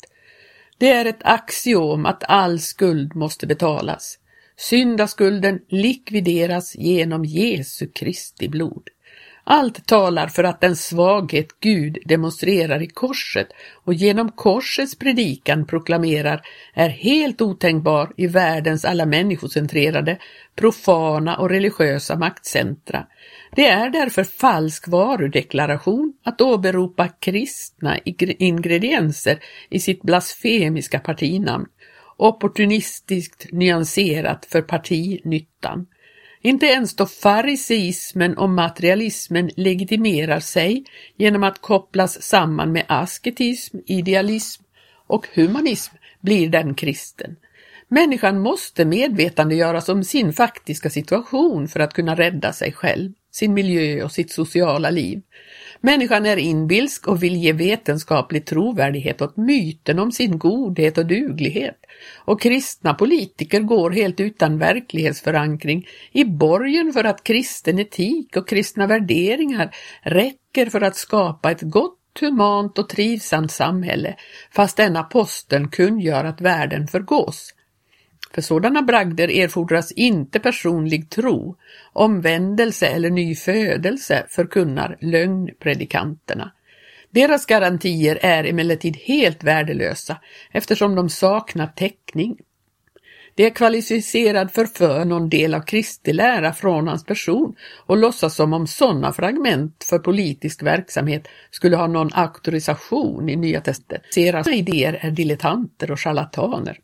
Det 0.79 0.91
är 0.91 1.05
ett 1.05 1.21
axiom 1.21 2.07
att 2.07 2.25
all 2.29 2.59
skuld 2.59 3.15
måste 3.15 3.47
betalas. 3.47 4.19
Syndaskulden 4.57 5.61
likvideras 5.69 6.77
genom 6.77 7.25
Jesu 7.25 7.87
Kristi 7.95 8.49
blod. 8.49 8.89
Allt 9.45 9.87
talar 9.87 10.29
för 10.29 10.45
att 10.45 10.61
den 10.61 10.77
svaghet 10.77 11.49
Gud 11.61 11.99
demonstrerar 12.05 12.83
i 12.83 12.87
korset 12.87 13.49
och 13.85 13.95
genom 13.95 14.33
korsets 14.33 14.99
predikan 14.99 15.67
proklamerar 15.67 16.41
är 16.75 16.89
helt 16.89 17.41
otänkbar 17.41 18.13
i 18.17 18.27
världens 18.27 18.85
alla 18.85 19.07
människocentrerade, 19.07 20.19
profana 20.57 21.37
och 21.37 21.51
religiösa 21.51 22.17
maktcentra. 22.17 23.07
Det 23.51 23.67
är 23.67 23.91
därför 23.91 24.25
falsk 24.25 24.89
varudeklaration 24.89 26.13
att 26.25 26.41
åberopa 26.41 27.09
kristna 27.09 27.99
ingredienser 28.39 29.39
i 29.71 29.81
sitt 29.81 30.03
blasfemiska 30.03 30.99
partinamn 31.01 31.67
opportunistiskt 32.17 33.53
nyanserat 33.53 34.47
för 34.47 34.63
partinyttan. 34.63 35.87
Inte 36.43 36.67
ens 36.67 36.97
då 36.97 37.07
fariseismen 37.07 38.39
och 38.39 38.51
materialismen 38.51 39.51
legitimerar 39.57 40.41
sig 40.41 40.85
genom 41.17 41.45
att 41.45 41.59
kopplas 41.59 42.23
samman 42.23 42.73
med 42.73 42.85
asketism, 42.89 43.77
idealism 43.87 44.63
och 45.07 45.27
humanism 45.35 45.95
blir 46.21 46.49
den 46.49 46.75
kristen. 46.75 47.37
Människan 47.89 48.41
måste 48.41 48.85
medvetandegöras 48.85 49.89
om 49.89 50.05
sin 50.05 50.33
faktiska 50.33 50.91
situation 50.91 51.69
för 51.69 51.81
att 51.81 51.95
kunna 51.95 52.15
rädda 52.15 52.53
sig 52.53 52.73
själv, 52.73 53.13
sin 53.39 53.55
miljö 53.55 54.05
och 54.05 54.13
sitt 54.13 54.31
sociala 54.33 54.91
liv. 54.91 55.23
Människan 55.81 56.27
är 56.27 56.37
inbilsk 56.37 57.09
och 57.09 57.23
vill 57.23 57.37
ge 57.37 57.53
vetenskaplig 57.53 58.47
trovärdighet 58.47 59.23
åt 59.23 59.37
myten 59.37 59.99
om 59.99 60.13
sin 60.13 60.39
godhet 60.39 60.99
och 60.99 61.07
duglighet. 61.07 61.77
Och 62.25 62.41
kristna 62.41 62.95
politiker 62.95 63.61
går 63.61 63.91
helt 63.91 64.21
utan 64.21 64.59
verklighetsförankring 64.59 65.87
i 66.13 66.25
borgen 66.25 66.93
för 66.93 67.05
att 67.05 67.25
kristen 67.25 67.79
etik 67.79 68.37
och 68.37 68.49
kristna 68.49 68.87
värderingar 68.87 69.75
räcker 70.03 70.67
för 70.67 70.81
att 70.81 70.97
skapa 70.97 71.51
ett 71.51 71.63
gott 71.63 71.95
humant 72.21 72.79
och 72.79 72.89
trivsamt 72.89 73.53
samhälle, 73.53 74.17
fast 74.51 74.77
denna 74.77 75.01
aposteln 75.01 75.69
kungör 75.69 76.25
att 76.25 76.41
världen 76.41 76.87
förgås. 76.87 77.55
För 78.35 78.43
sådana 78.43 78.83
bragder 78.83 79.29
erfordras 79.29 79.93
inte 79.93 80.41
personlig 80.41 81.11
tro, 81.11 81.57
omvändelse 81.93 82.87
eller 82.87 83.11
ny 83.11 83.35
födelse 83.35 84.27
förkunnar 84.29 84.99
lögnpredikanterna. 85.01 86.53
Deras 87.11 87.47
garantier 87.47 88.19
är 88.23 88.45
emellertid 88.45 88.97
helt 88.97 89.45
värdelösa 89.45 90.17
eftersom 90.53 90.95
de 90.95 91.09
saknar 91.09 91.67
täckning. 91.67 92.37
Det 93.35 93.47
är 93.47 93.51
kvalificerad 93.51 94.51
förför 94.51 95.05
någon 95.05 95.29
del 95.29 95.55
av 95.55 95.61
Kristi 95.61 96.13
lära 96.13 96.53
från 96.53 96.89
hans 96.89 97.05
person 97.05 97.57
och 97.87 97.97
låtsas 97.97 98.35
som 98.35 98.53
om 98.53 98.67
sådana 98.67 99.13
fragment 99.13 99.85
för 99.85 99.99
politisk 99.99 100.63
verksamhet 100.63 101.29
skulle 101.51 101.77
ha 101.77 101.87
någon 101.87 102.11
auktorisation 102.13 103.29
i 103.29 103.37
Nya 103.37 103.61
testamentet. 103.61 104.15
Deras 104.15 104.49
idéer 104.49 104.99
är 105.01 105.11
dilettanter 105.11 105.91
och 105.91 106.01
charlataner. 106.01 106.79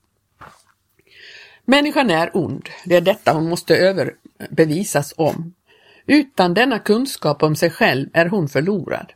Människan 1.67 2.11
är 2.11 2.37
ond, 2.37 2.69
det 2.85 2.97
är 2.97 3.01
detta 3.01 3.33
hon 3.33 3.49
måste 3.49 3.77
överbevisas 3.77 5.15
om. 5.17 5.55
Utan 6.07 6.55
denna 6.55 6.79
kunskap 6.79 7.43
om 7.43 7.57
sig 7.57 7.71
själv 7.71 8.09
är 8.13 8.27
hon 8.27 8.49
förlorad. 8.49 9.13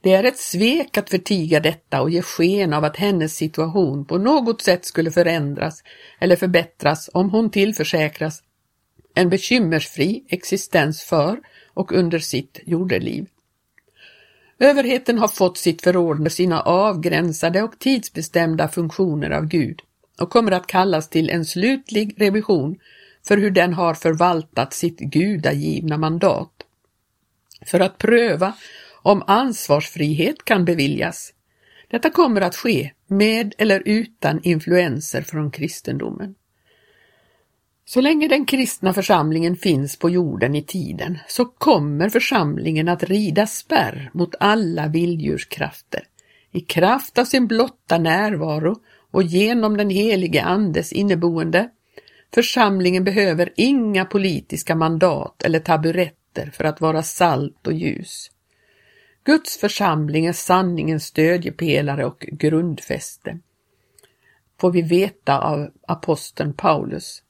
Det 0.00 0.14
är 0.14 0.24
ett 0.24 0.38
svek 0.38 0.98
att 0.98 1.10
förtiga 1.10 1.60
detta 1.60 2.02
och 2.02 2.10
ge 2.10 2.22
sken 2.22 2.72
av 2.72 2.84
att 2.84 2.96
hennes 2.96 3.36
situation 3.36 4.04
på 4.04 4.18
något 4.18 4.62
sätt 4.62 4.84
skulle 4.84 5.10
förändras 5.10 5.82
eller 6.18 6.36
förbättras 6.36 7.10
om 7.12 7.30
hon 7.30 7.50
tillförsäkras 7.50 8.42
en 9.14 9.28
bekymmersfri 9.28 10.24
existens 10.28 11.02
för 11.02 11.38
och 11.74 11.92
under 11.92 12.18
sitt 12.18 12.60
jordeliv. 12.66 13.26
Överheten 14.58 15.18
har 15.18 15.28
fått 15.28 15.58
sitt 15.58 15.82
förordnande 15.82 16.30
sina 16.30 16.60
avgränsade 16.60 17.62
och 17.62 17.78
tidsbestämda 17.78 18.68
funktioner 18.68 19.30
av 19.30 19.46
Gud 19.46 19.82
och 20.20 20.30
kommer 20.30 20.52
att 20.52 20.66
kallas 20.66 21.08
till 21.08 21.30
en 21.30 21.44
slutlig 21.44 22.14
revision 22.18 22.78
för 23.28 23.36
hur 23.36 23.50
den 23.50 23.74
har 23.74 23.94
förvaltat 23.94 24.74
sitt 24.74 24.98
gudagivna 24.98 25.96
mandat. 25.96 26.52
För 27.66 27.80
att 27.80 27.98
pröva 27.98 28.54
om 29.02 29.22
ansvarsfrihet 29.26 30.44
kan 30.44 30.64
beviljas. 30.64 31.32
Detta 31.88 32.10
kommer 32.10 32.40
att 32.40 32.56
ske 32.56 32.92
med 33.06 33.54
eller 33.58 33.82
utan 33.86 34.40
influenser 34.42 35.22
från 35.22 35.50
kristendomen. 35.50 36.34
Så 37.84 38.00
länge 38.00 38.28
den 38.28 38.46
kristna 38.46 38.92
församlingen 38.92 39.56
finns 39.56 39.96
på 39.98 40.10
jorden 40.10 40.54
i 40.54 40.62
tiden 40.62 41.18
så 41.28 41.44
kommer 41.44 42.08
församlingen 42.08 42.88
att 42.88 43.02
rida 43.02 43.46
spärr 43.46 44.10
mot 44.14 44.34
alla 44.40 44.86
vilddjurskrafter. 44.86 46.02
I 46.52 46.60
kraft 46.60 47.18
av 47.18 47.24
sin 47.24 47.46
blotta 47.46 47.98
närvaro 47.98 48.76
och 49.10 49.22
genom 49.22 49.76
den 49.76 49.90
helige 49.90 50.42
Andes 50.42 50.92
inneboende. 50.92 51.70
Församlingen 52.34 53.04
behöver 53.04 53.52
inga 53.56 54.04
politiska 54.04 54.74
mandat 54.74 55.42
eller 55.42 55.58
taburetter 55.58 56.50
för 56.52 56.64
att 56.64 56.80
vara 56.80 57.02
salt 57.02 57.66
och 57.66 57.72
ljus. 57.72 58.30
Guds 59.24 59.56
församling 59.56 60.26
är 60.26 60.32
sanningens 60.32 61.04
stödjepelare 61.04 62.04
och 62.04 62.18
grundfäste, 62.32 63.38
får 64.60 64.72
vi 64.72 64.82
veta 64.82 65.38
av 65.38 65.70
aposteln 65.88 66.52
Paulus. 66.52 67.22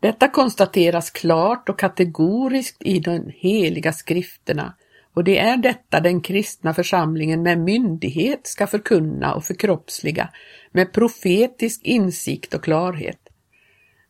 Detta 0.00 0.28
konstateras 0.28 1.10
klart 1.10 1.68
och 1.68 1.78
kategoriskt 1.78 2.82
i 2.82 2.98
de 2.98 3.32
heliga 3.34 3.92
skrifterna 3.92 4.74
och 5.18 5.24
det 5.24 5.38
är 5.38 5.56
detta 5.56 6.00
den 6.00 6.20
kristna 6.20 6.74
församlingen 6.74 7.42
med 7.42 7.58
myndighet 7.58 8.46
ska 8.46 8.66
förkunna 8.66 9.34
och 9.34 9.44
förkroppsliga 9.44 10.28
med 10.72 10.92
profetisk 10.92 11.80
insikt 11.82 12.54
och 12.54 12.64
klarhet. 12.64 13.18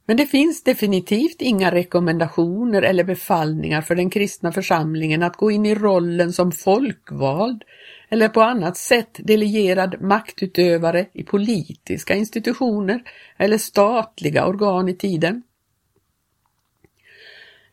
Men 0.06 0.16
det 0.16 0.26
finns 0.26 0.62
definitivt 0.64 1.42
inga 1.42 1.72
rekommendationer 1.72 2.82
eller 2.82 3.04
befallningar 3.04 3.82
för 3.82 3.94
den 3.94 4.10
kristna 4.10 4.52
församlingen 4.52 5.22
att 5.22 5.36
gå 5.36 5.50
in 5.50 5.66
i 5.66 5.74
rollen 5.74 6.32
som 6.32 6.52
folkvald 6.52 7.64
eller 8.08 8.28
på 8.28 8.40
annat 8.40 8.76
sätt 8.76 9.18
delegerad 9.18 10.02
maktutövare 10.02 11.06
i 11.12 11.22
politiska 11.22 12.14
institutioner 12.14 13.02
eller 13.36 13.58
statliga 13.58 14.46
organ 14.46 14.88
i 14.88 14.94
tiden. 14.94 15.42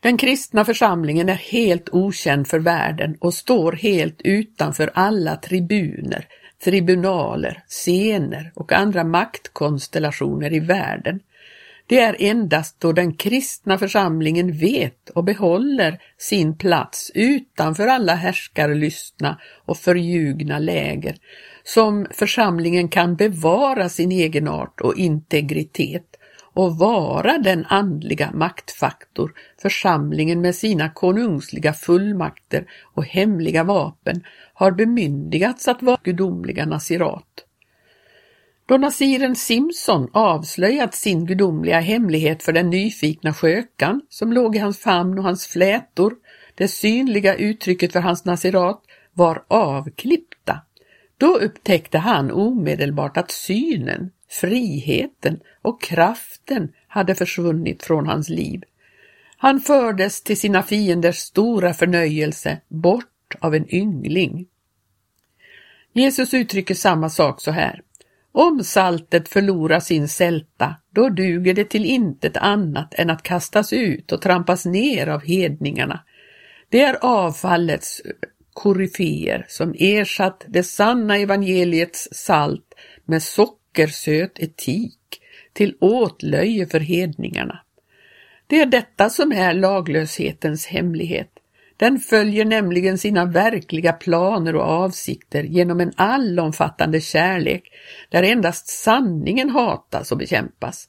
Den 0.06 0.16
kristna 0.16 0.64
församlingen 0.64 1.28
är 1.28 1.34
helt 1.34 1.88
okänd 1.92 2.48
för 2.48 2.58
världen 2.58 3.16
och 3.20 3.34
står 3.34 3.72
helt 3.72 4.20
utanför 4.24 4.90
alla 4.94 5.36
tribuner, 5.36 6.26
tribunaler, 6.64 7.62
scener 7.68 8.52
och 8.54 8.72
andra 8.72 9.04
maktkonstellationer 9.04 10.52
i 10.52 10.60
världen. 10.60 11.20
Det 11.86 12.00
är 12.00 12.16
endast 12.18 12.80
då 12.80 12.92
den 12.92 13.14
kristna 13.16 13.78
församlingen 13.78 14.58
vet 14.58 15.10
och 15.10 15.24
behåller 15.24 15.98
sin 16.18 16.58
plats 16.58 17.10
utanför 17.14 17.86
alla 17.86 18.14
härskarlystna 18.14 19.40
och 19.64 19.76
förljugna 19.76 20.58
läger 20.58 21.16
som 21.64 22.06
församlingen 22.10 22.88
kan 22.88 23.16
bevara 23.16 23.88
sin 23.88 24.12
egenart 24.12 24.80
och 24.80 24.96
integritet 24.96 26.16
och 26.56 26.78
vara 26.78 27.38
den 27.38 27.66
andliga 27.68 28.30
maktfaktor 28.34 29.32
församlingen 29.62 30.40
med 30.40 30.54
sina 30.54 30.90
konungsliga 30.90 31.72
fullmakter 31.72 32.66
och 32.94 33.04
hemliga 33.04 33.64
vapen 33.64 34.24
har 34.54 34.70
bemyndigats 34.70 35.68
att 35.68 35.82
vara 35.82 35.98
gudomliga 36.02 36.66
nasirat. 36.66 37.44
Då 38.66 38.76
nasiren 38.76 39.36
Simson 39.36 40.08
avslöjat 40.12 40.94
sin 40.94 41.26
gudomliga 41.26 41.80
hemlighet 41.80 42.42
för 42.42 42.52
den 42.52 42.70
nyfikna 42.70 43.34
skökan 43.34 44.00
som 44.08 44.32
låg 44.32 44.56
i 44.56 44.58
hans 44.58 44.78
famn 44.78 45.18
och 45.18 45.24
hans 45.24 45.46
flätor, 45.46 46.14
det 46.54 46.68
synliga 46.68 47.34
uttrycket 47.34 47.92
för 47.92 48.00
hans 48.00 48.24
nasirat, 48.24 48.82
var 49.12 49.44
avklippta, 49.48 50.60
då 51.18 51.36
upptäckte 51.36 51.98
han 51.98 52.30
omedelbart 52.30 53.16
att 53.16 53.30
synen, 53.30 54.10
friheten 54.28 55.40
och 55.62 55.82
kraften 55.82 56.72
hade 56.88 57.14
försvunnit 57.14 57.82
från 57.82 58.06
hans 58.06 58.28
liv. 58.28 58.62
Han 59.36 59.60
fördes 59.60 60.22
till 60.22 60.40
sina 60.40 60.62
fienders 60.62 61.16
stora 61.16 61.74
förnöjelse 61.74 62.60
bort 62.68 63.34
av 63.40 63.54
en 63.54 63.74
yngling. 63.74 64.46
Jesus 65.92 66.34
uttrycker 66.34 66.74
samma 66.74 67.10
sak 67.10 67.40
så 67.40 67.50
här. 67.50 67.82
Om 68.32 68.64
saltet 68.64 69.28
förlorar 69.28 69.80
sin 69.80 70.08
sälta, 70.08 70.76
då 70.90 71.08
duger 71.08 71.54
det 71.54 71.64
till 71.64 71.84
intet 71.84 72.36
annat 72.36 72.94
än 72.94 73.10
att 73.10 73.22
kastas 73.22 73.72
ut 73.72 74.12
och 74.12 74.22
trampas 74.22 74.66
ner 74.66 75.06
av 75.06 75.22
hedningarna. 75.22 76.00
Det 76.68 76.82
är 76.82 76.98
avfallets 77.00 78.02
koryféer 78.52 79.44
som 79.48 79.74
ersatt 79.78 80.44
det 80.48 80.62
sanna 80.62 81.16
evangeliets 81.16 82.08
salt 82.12 82.74
med 83.04 83.22
socker 83.22 83.65
sockersöt 83.76 84.38
etik 84.38 85.20
till 85.52 85.76
åtlöje 85.80 86.66
för 86.66 86.80
hedningarna. 86.80 87.60
Det 88.46 88.60
är 88.60 88.66
detta 88.66 89.10
som 89.10 89.32
är 89.32 89.54
laglöshetens 89.54 90.66
hemlighet. 90.66 91.30
Den 91.76 91.98
följer 91.98 92.44
nämligen 92.44 92.98
sina 92.98 93.24
verkliga 93.24 93.92
planer 93.92 94.56
och 94.56 94.62
avsikter 94.62 95.42
genom 95.42 95.80
en 95.80 95.92
allomfattande 95.96 97.00
kärlek 97.00 97.62
där 98.10 98.22
endast 98.22 98.68
sanningen 98.68 99.50
hatas 99.50 100.12
och 100.12 100.18
bekämpas. 100.18 100.88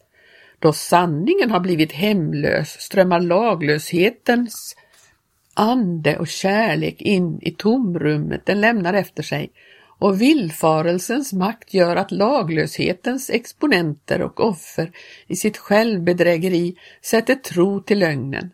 Då 0.60 0.74
sanningen 0.74 1.52
har 1.52 1.60
blivit 1.60 1.92
hemlös 1.92 2.70
strömmar 2.70 3.20
laglöshetens 3.20 4.76
ande 5.54 6.18
och 6.18 6.28
kärlek 6.28 7.02
in 7.02 7.40
i 7.42 7.52
tomrummet 7.52 8.46
den 8.46 8.62
lämnar 8.62 8.94
efter 8.94 9.24
sig 9.24 9.52
och 10.00 10.22
villfarelsens 10.22 11.34
makt 11.34 11.74
gör 11.74 11.96
att 11.96 12.12
laglöshetens 12.12 13.30
exponenter 13.30 14.22
och 14.22 14.40
offer 14.40 14.92
i 15.28 15.36
sitt 15.36 15.58
självbedrägeri 15.58 16.76
sätter 17.02 17.36
tro 17.36 17.82
till 17.82 18.00
lögnen. 18.00 18.50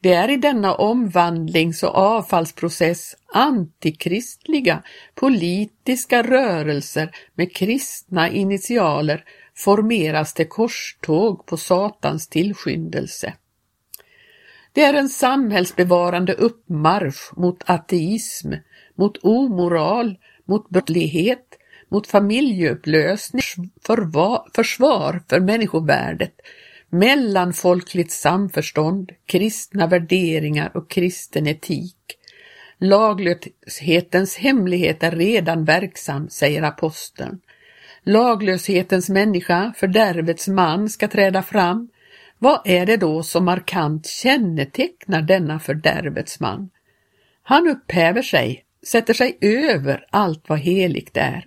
Det 0.00 0.12
är 0.12 0.30
i 0.30 0.36
denna 0.36 0.74
omvandlings 0.74 1.82
och 1.82 1.94
avfallsprocess 1.94 3.16
antikristliga 3.32 4.82
politiska 5.14 6.22
rörelser 6.22 7.10
med 7.34 7.54
kristna 7.54 8.30
initialer 8.30 9.24
formeras 9.56 10.34
till 10.34 10.48
korståg 10.48 11.46
på 11.46 11.56
Satans 11.56 12.28
tillskyndelse. 12.28 13.34
Det 14.72 14.82
är 14.82 14.94
en 14.94 15.08
samhällsbevarande 15.08 16.32
uppmarsch 16.32 17.38
mot 17.38 17.62
ateism, 17.66 18.52
mot 18.94 19.18
omoral, 19.22 20.16
mot 20.44 20.68
brottslighet, 20.68 21.58
mot 21.88 22.06
familjeupplösning, 22.06 23.70
försvar 24.54 25.22
för 25.28 25.40
människovärdet, 25.40 26.34
mellanfolkligt 26.90 28.12
samförstånd, 28.12 29.12
kristna 29.26 29.86
värderingar 29.86 30.76
och 30.76 30.90
kristen 30.90 31.46
etik. 31.46 31.96
Laglöshetens 32.78 34.36
hemlighet 34.36 35.02
är 35.02 35.10
redan 35.10 35.64
verksam, 35.64 36.28
säger 36.28 36.62
aposteln. 36.62 37.40
Laglöshetens 38.02 39.08
människa, 39.08 39.72
fördärvets 39.76 40.48
man, 40.48 40.88
ska 40.88 41.08
träda 41.08 41.42
fram. 41.42 41.88
Vad 42.38 42.60
är 42.64 42.86
det 42.86 42.96
då 42.96 43.22
som 43.22 43.44
markant 43.44 44.06
kännetecknar 44.06 45.22
denna 45.22 45.58
fördärvets 45.58 46.40
man? 46.40 46.70
Han 47.42 47.68
upphäver 47.68 48.22
sig, 48.22 48.64
sätter 48.86 49.14
sig 49.14 49.38
över 49.40 50.06
allt 50.10 50.48
vad 50.48 50.58
heligt 50.58 51.16
är. 51.16 51.46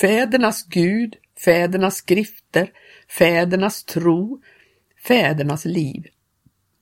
Fädernas 0.00 0.64
Gud, 0.64 1.16
fädernas 1.44 1.96
skrifter, 1.96 2.70
fädernas 3.18 3.84
tro, 3.84 4.42
fädernas 5.06 5.64
liv. 5.64 6.06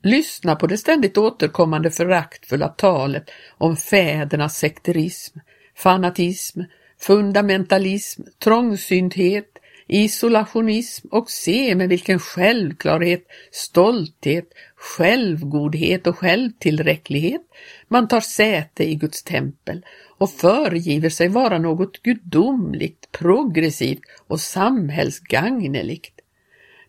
Lyssna 0.02 0.56
på 0.56 0.66
det 0.66 0.78
ständigt 0.78 1.18
återkommande 1.18 1.90
föraktfulla 1.90 2.68
talet 2.68 3.30
om 3.59 3.76
fädernas 3.76 4.59
sekterism, 4.59 5.38
fanatism, 5.76 6.61
fundamentalism, 7.00 8.22
trångsynthet, 8.38 9.59
isolationism 9.87 11.09
och 11.11 11.31
se 11.31 11.75
med 11.75 11.88
vilken 11.88 12.18
självklarhet, 12.18 13.27
stolthet, 13.51 14.49
självgodhet 14.77 16.07
och 16.07 16.18
självtillräcklighet 16.18 17.42
man 17.88 18.09
tar 18.09 18.20
säte 18.20 18.90
i 18.90 18.94
Guds 18.94 19.22
tempel 19.22 19.85
och 20.18 20.31
föregiver 20.31 21.09
sig 21.09 21.29
vara 21.29 21.59
något 21.59 22.03
gudomligt, 22.03 23.12
progressivt 23.12 24.03
och 24.27 24.40
samhällsgagneligt. 24.40 26.20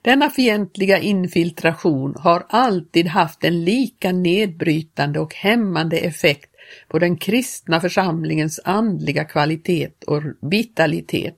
Denna 0.02 0.30
fientliga 0.30 1.00
infiltration 1.00 2.16
har 2.20 2.46
alltid 2.50 3.08
haft 3.08 3.44
en 3.44 3.66
lika 3.66 4.12
nedbrytande 4.12 5.20
och 5.20 5.34
hämmande 5.34 5.98
effekt 5.98 6.52
på 6.88 7.00
den 7.00 7.18
kristna 7.18 7.82
församlingens 7.82 8.60
andliga 8.64 9.24
kvalitet 9.24 9.90
och 10.08 10.24
vitalitet. 10.42 11.38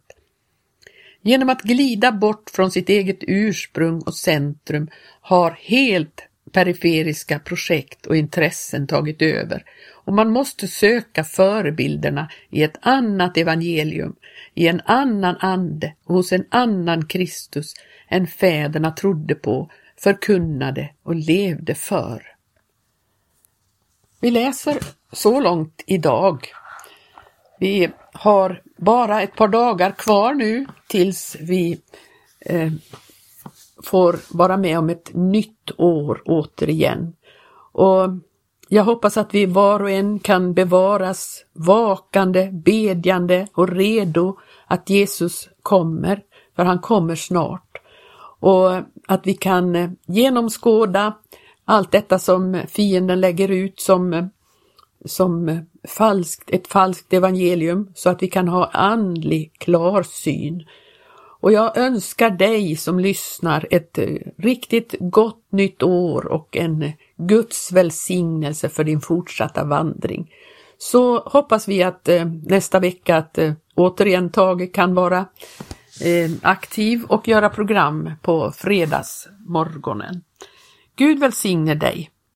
Genom 1.22 1.50
att 1.50 1.62
glida 1.62 2.12
bort 2.12 2.50
från 2.50 2.72
sitt 2.72 2.90
eget 2.90 3.20
ursprung 3.22 4.02
och 4.02 4.16
centrum 4.16 4.90
har 5.22 5.52
helt 5.52 6.24
periferiska 6.52 7.40
projekt 7.40 8.06
och 8.06 8.16
intressen 8.16 8.88
tagit 8.88 9.22
över 9.22 9.64
och 10.10 10.14
man 10.14 10.32
måste 10.32 10.68
söka 10.68 11.24
förebilderna 11.24 12.30
i 12.50 12.64
ett 12.64 12.78
annat 12.82 13.38
evangelium, 13.38 14.16
i 14.54 14.68
en 14.68 14.82
annan 14.86 15.36
ande 15.40 15.94
och 16.06 16.16
hos 16.16 16.32
en 16.32 16.46
annan 16.50 17.08
Kristus 17.08 17.74
än 18.08 18.28
fäderna 18.28 18.92
trodde 18.92 19.36
på, 19.36 19.72
förkunnade 19.98 20.90
och 21.04 21.16
levde 21.16 21.76
för. 21.76 22.24
Vi 24.22 24.32
läser 24.32 24.78
så 25.12 25.40
långt 25.40 25.84
idag. 25.88 26.48
Vi 27.60 27.90
har 28.14 28.62
bara 28.78 29.22
ett 29.22 29.36
par 29.36 29.48
dagar 29.48 29.92
kvar 29.92 30.34
nu 30.34 30.66
tills 30.88 31.38
vi 31.40 31.82
eh, 32.40 32.72
får 33.84 34.38
vara 34.38 34.58
med 34.58 34.80
om 34.80 34.90
ett 34.90 35.14
nytt 35.14 35.72
år 35.78 36.22
återigen. 36.26 37.14
Och 37.72 38.10
jag 38.68 38.84
hoppas 38.84 39.18
att 39.18 39.34
vi 39.34 39.46
var 39.46 39.80
och 39.80 39.92
en 39.92 40.20
kan 40.20 40.54
bevaras 40.54 41.46
vakande, 41.54 42.50
bedjande 42.52 43.48
och 43.54 43.70
redo 43.70 44.38
att 44.68 44.90
Jesus 44.90 45.50
kommer, 45.62 46.22
för 46.56 46.64
han 46.64 46.80
kommer 46.80 47.16
snart. 47.16 47.78
Och 48.40 48.72
att 49.08 49.22
vi 49.28 49.34
kan 49.34 49.76
eh, 49.76 49.90
genomskåda 50.08 51.14
allt 51.66 51.92
detta 51.92 52.20
som 52.20 52.62
fienden 52.68 53.22
lägger 53.22 53.52
ut 53.52 53.80
som, 53.80 54.14
eh, 54.14 54.26
som 55.06 55.62
falskt, 55.88 56.50
ett 56.50 56.68
falskt 56.68 57.14
evangelium 57.14 57.92
så 57.96 58.10
att 58.10 58.24
vi 58.24 58.28
kan 58.28 58.48
ha 58.48 58.66
andlig 58.66 59.54
klarsyn. 59.58 60.64
Och 61.42 61.52
jag 61.52 61.78
önskar 61.78 62.30
dig 62.30 62.76
som 62.76 63.00
lyssnar 63.00 63.68
ett 63.72 63.98
eh, 63.98 64.08
riktigt 64.38 64.96
gott 65.00 65.46
nytt 65.50 65.84
år 65.84 66.26
och 66.26 66.58
en 66.58 66.92
Guds 67.18 67.72
välsignelse 67.72 68.70
för 68.70 68.84
din 68.84 69.02
fortsatta 69.02 69.64
vandring. 69.64 70.32
Så 70.78 71.20
hoppas 71.20 71.68
vi 71.68 71.84
att 71.84 72.10
eh, 72.10 72.26
nästa 72.26 72.80
vecka 72.80 73.18
att 73.18 73.38
eh, 73.38 73.54
återigen 73.76 74.30
Tage 74.30 74.74
kan 74.74 74.96
vara 74.96 75.26
aktiv 76.42 77.04
och 77.08 77.28
göra 77.28 77.50
program 77.50 78.12
på 78.22 78.52
fredagsmorgonen. 78.52 80.24
Gud 80.96 81.20
välsigne 81.20 81.76
dig! 81.76 82.12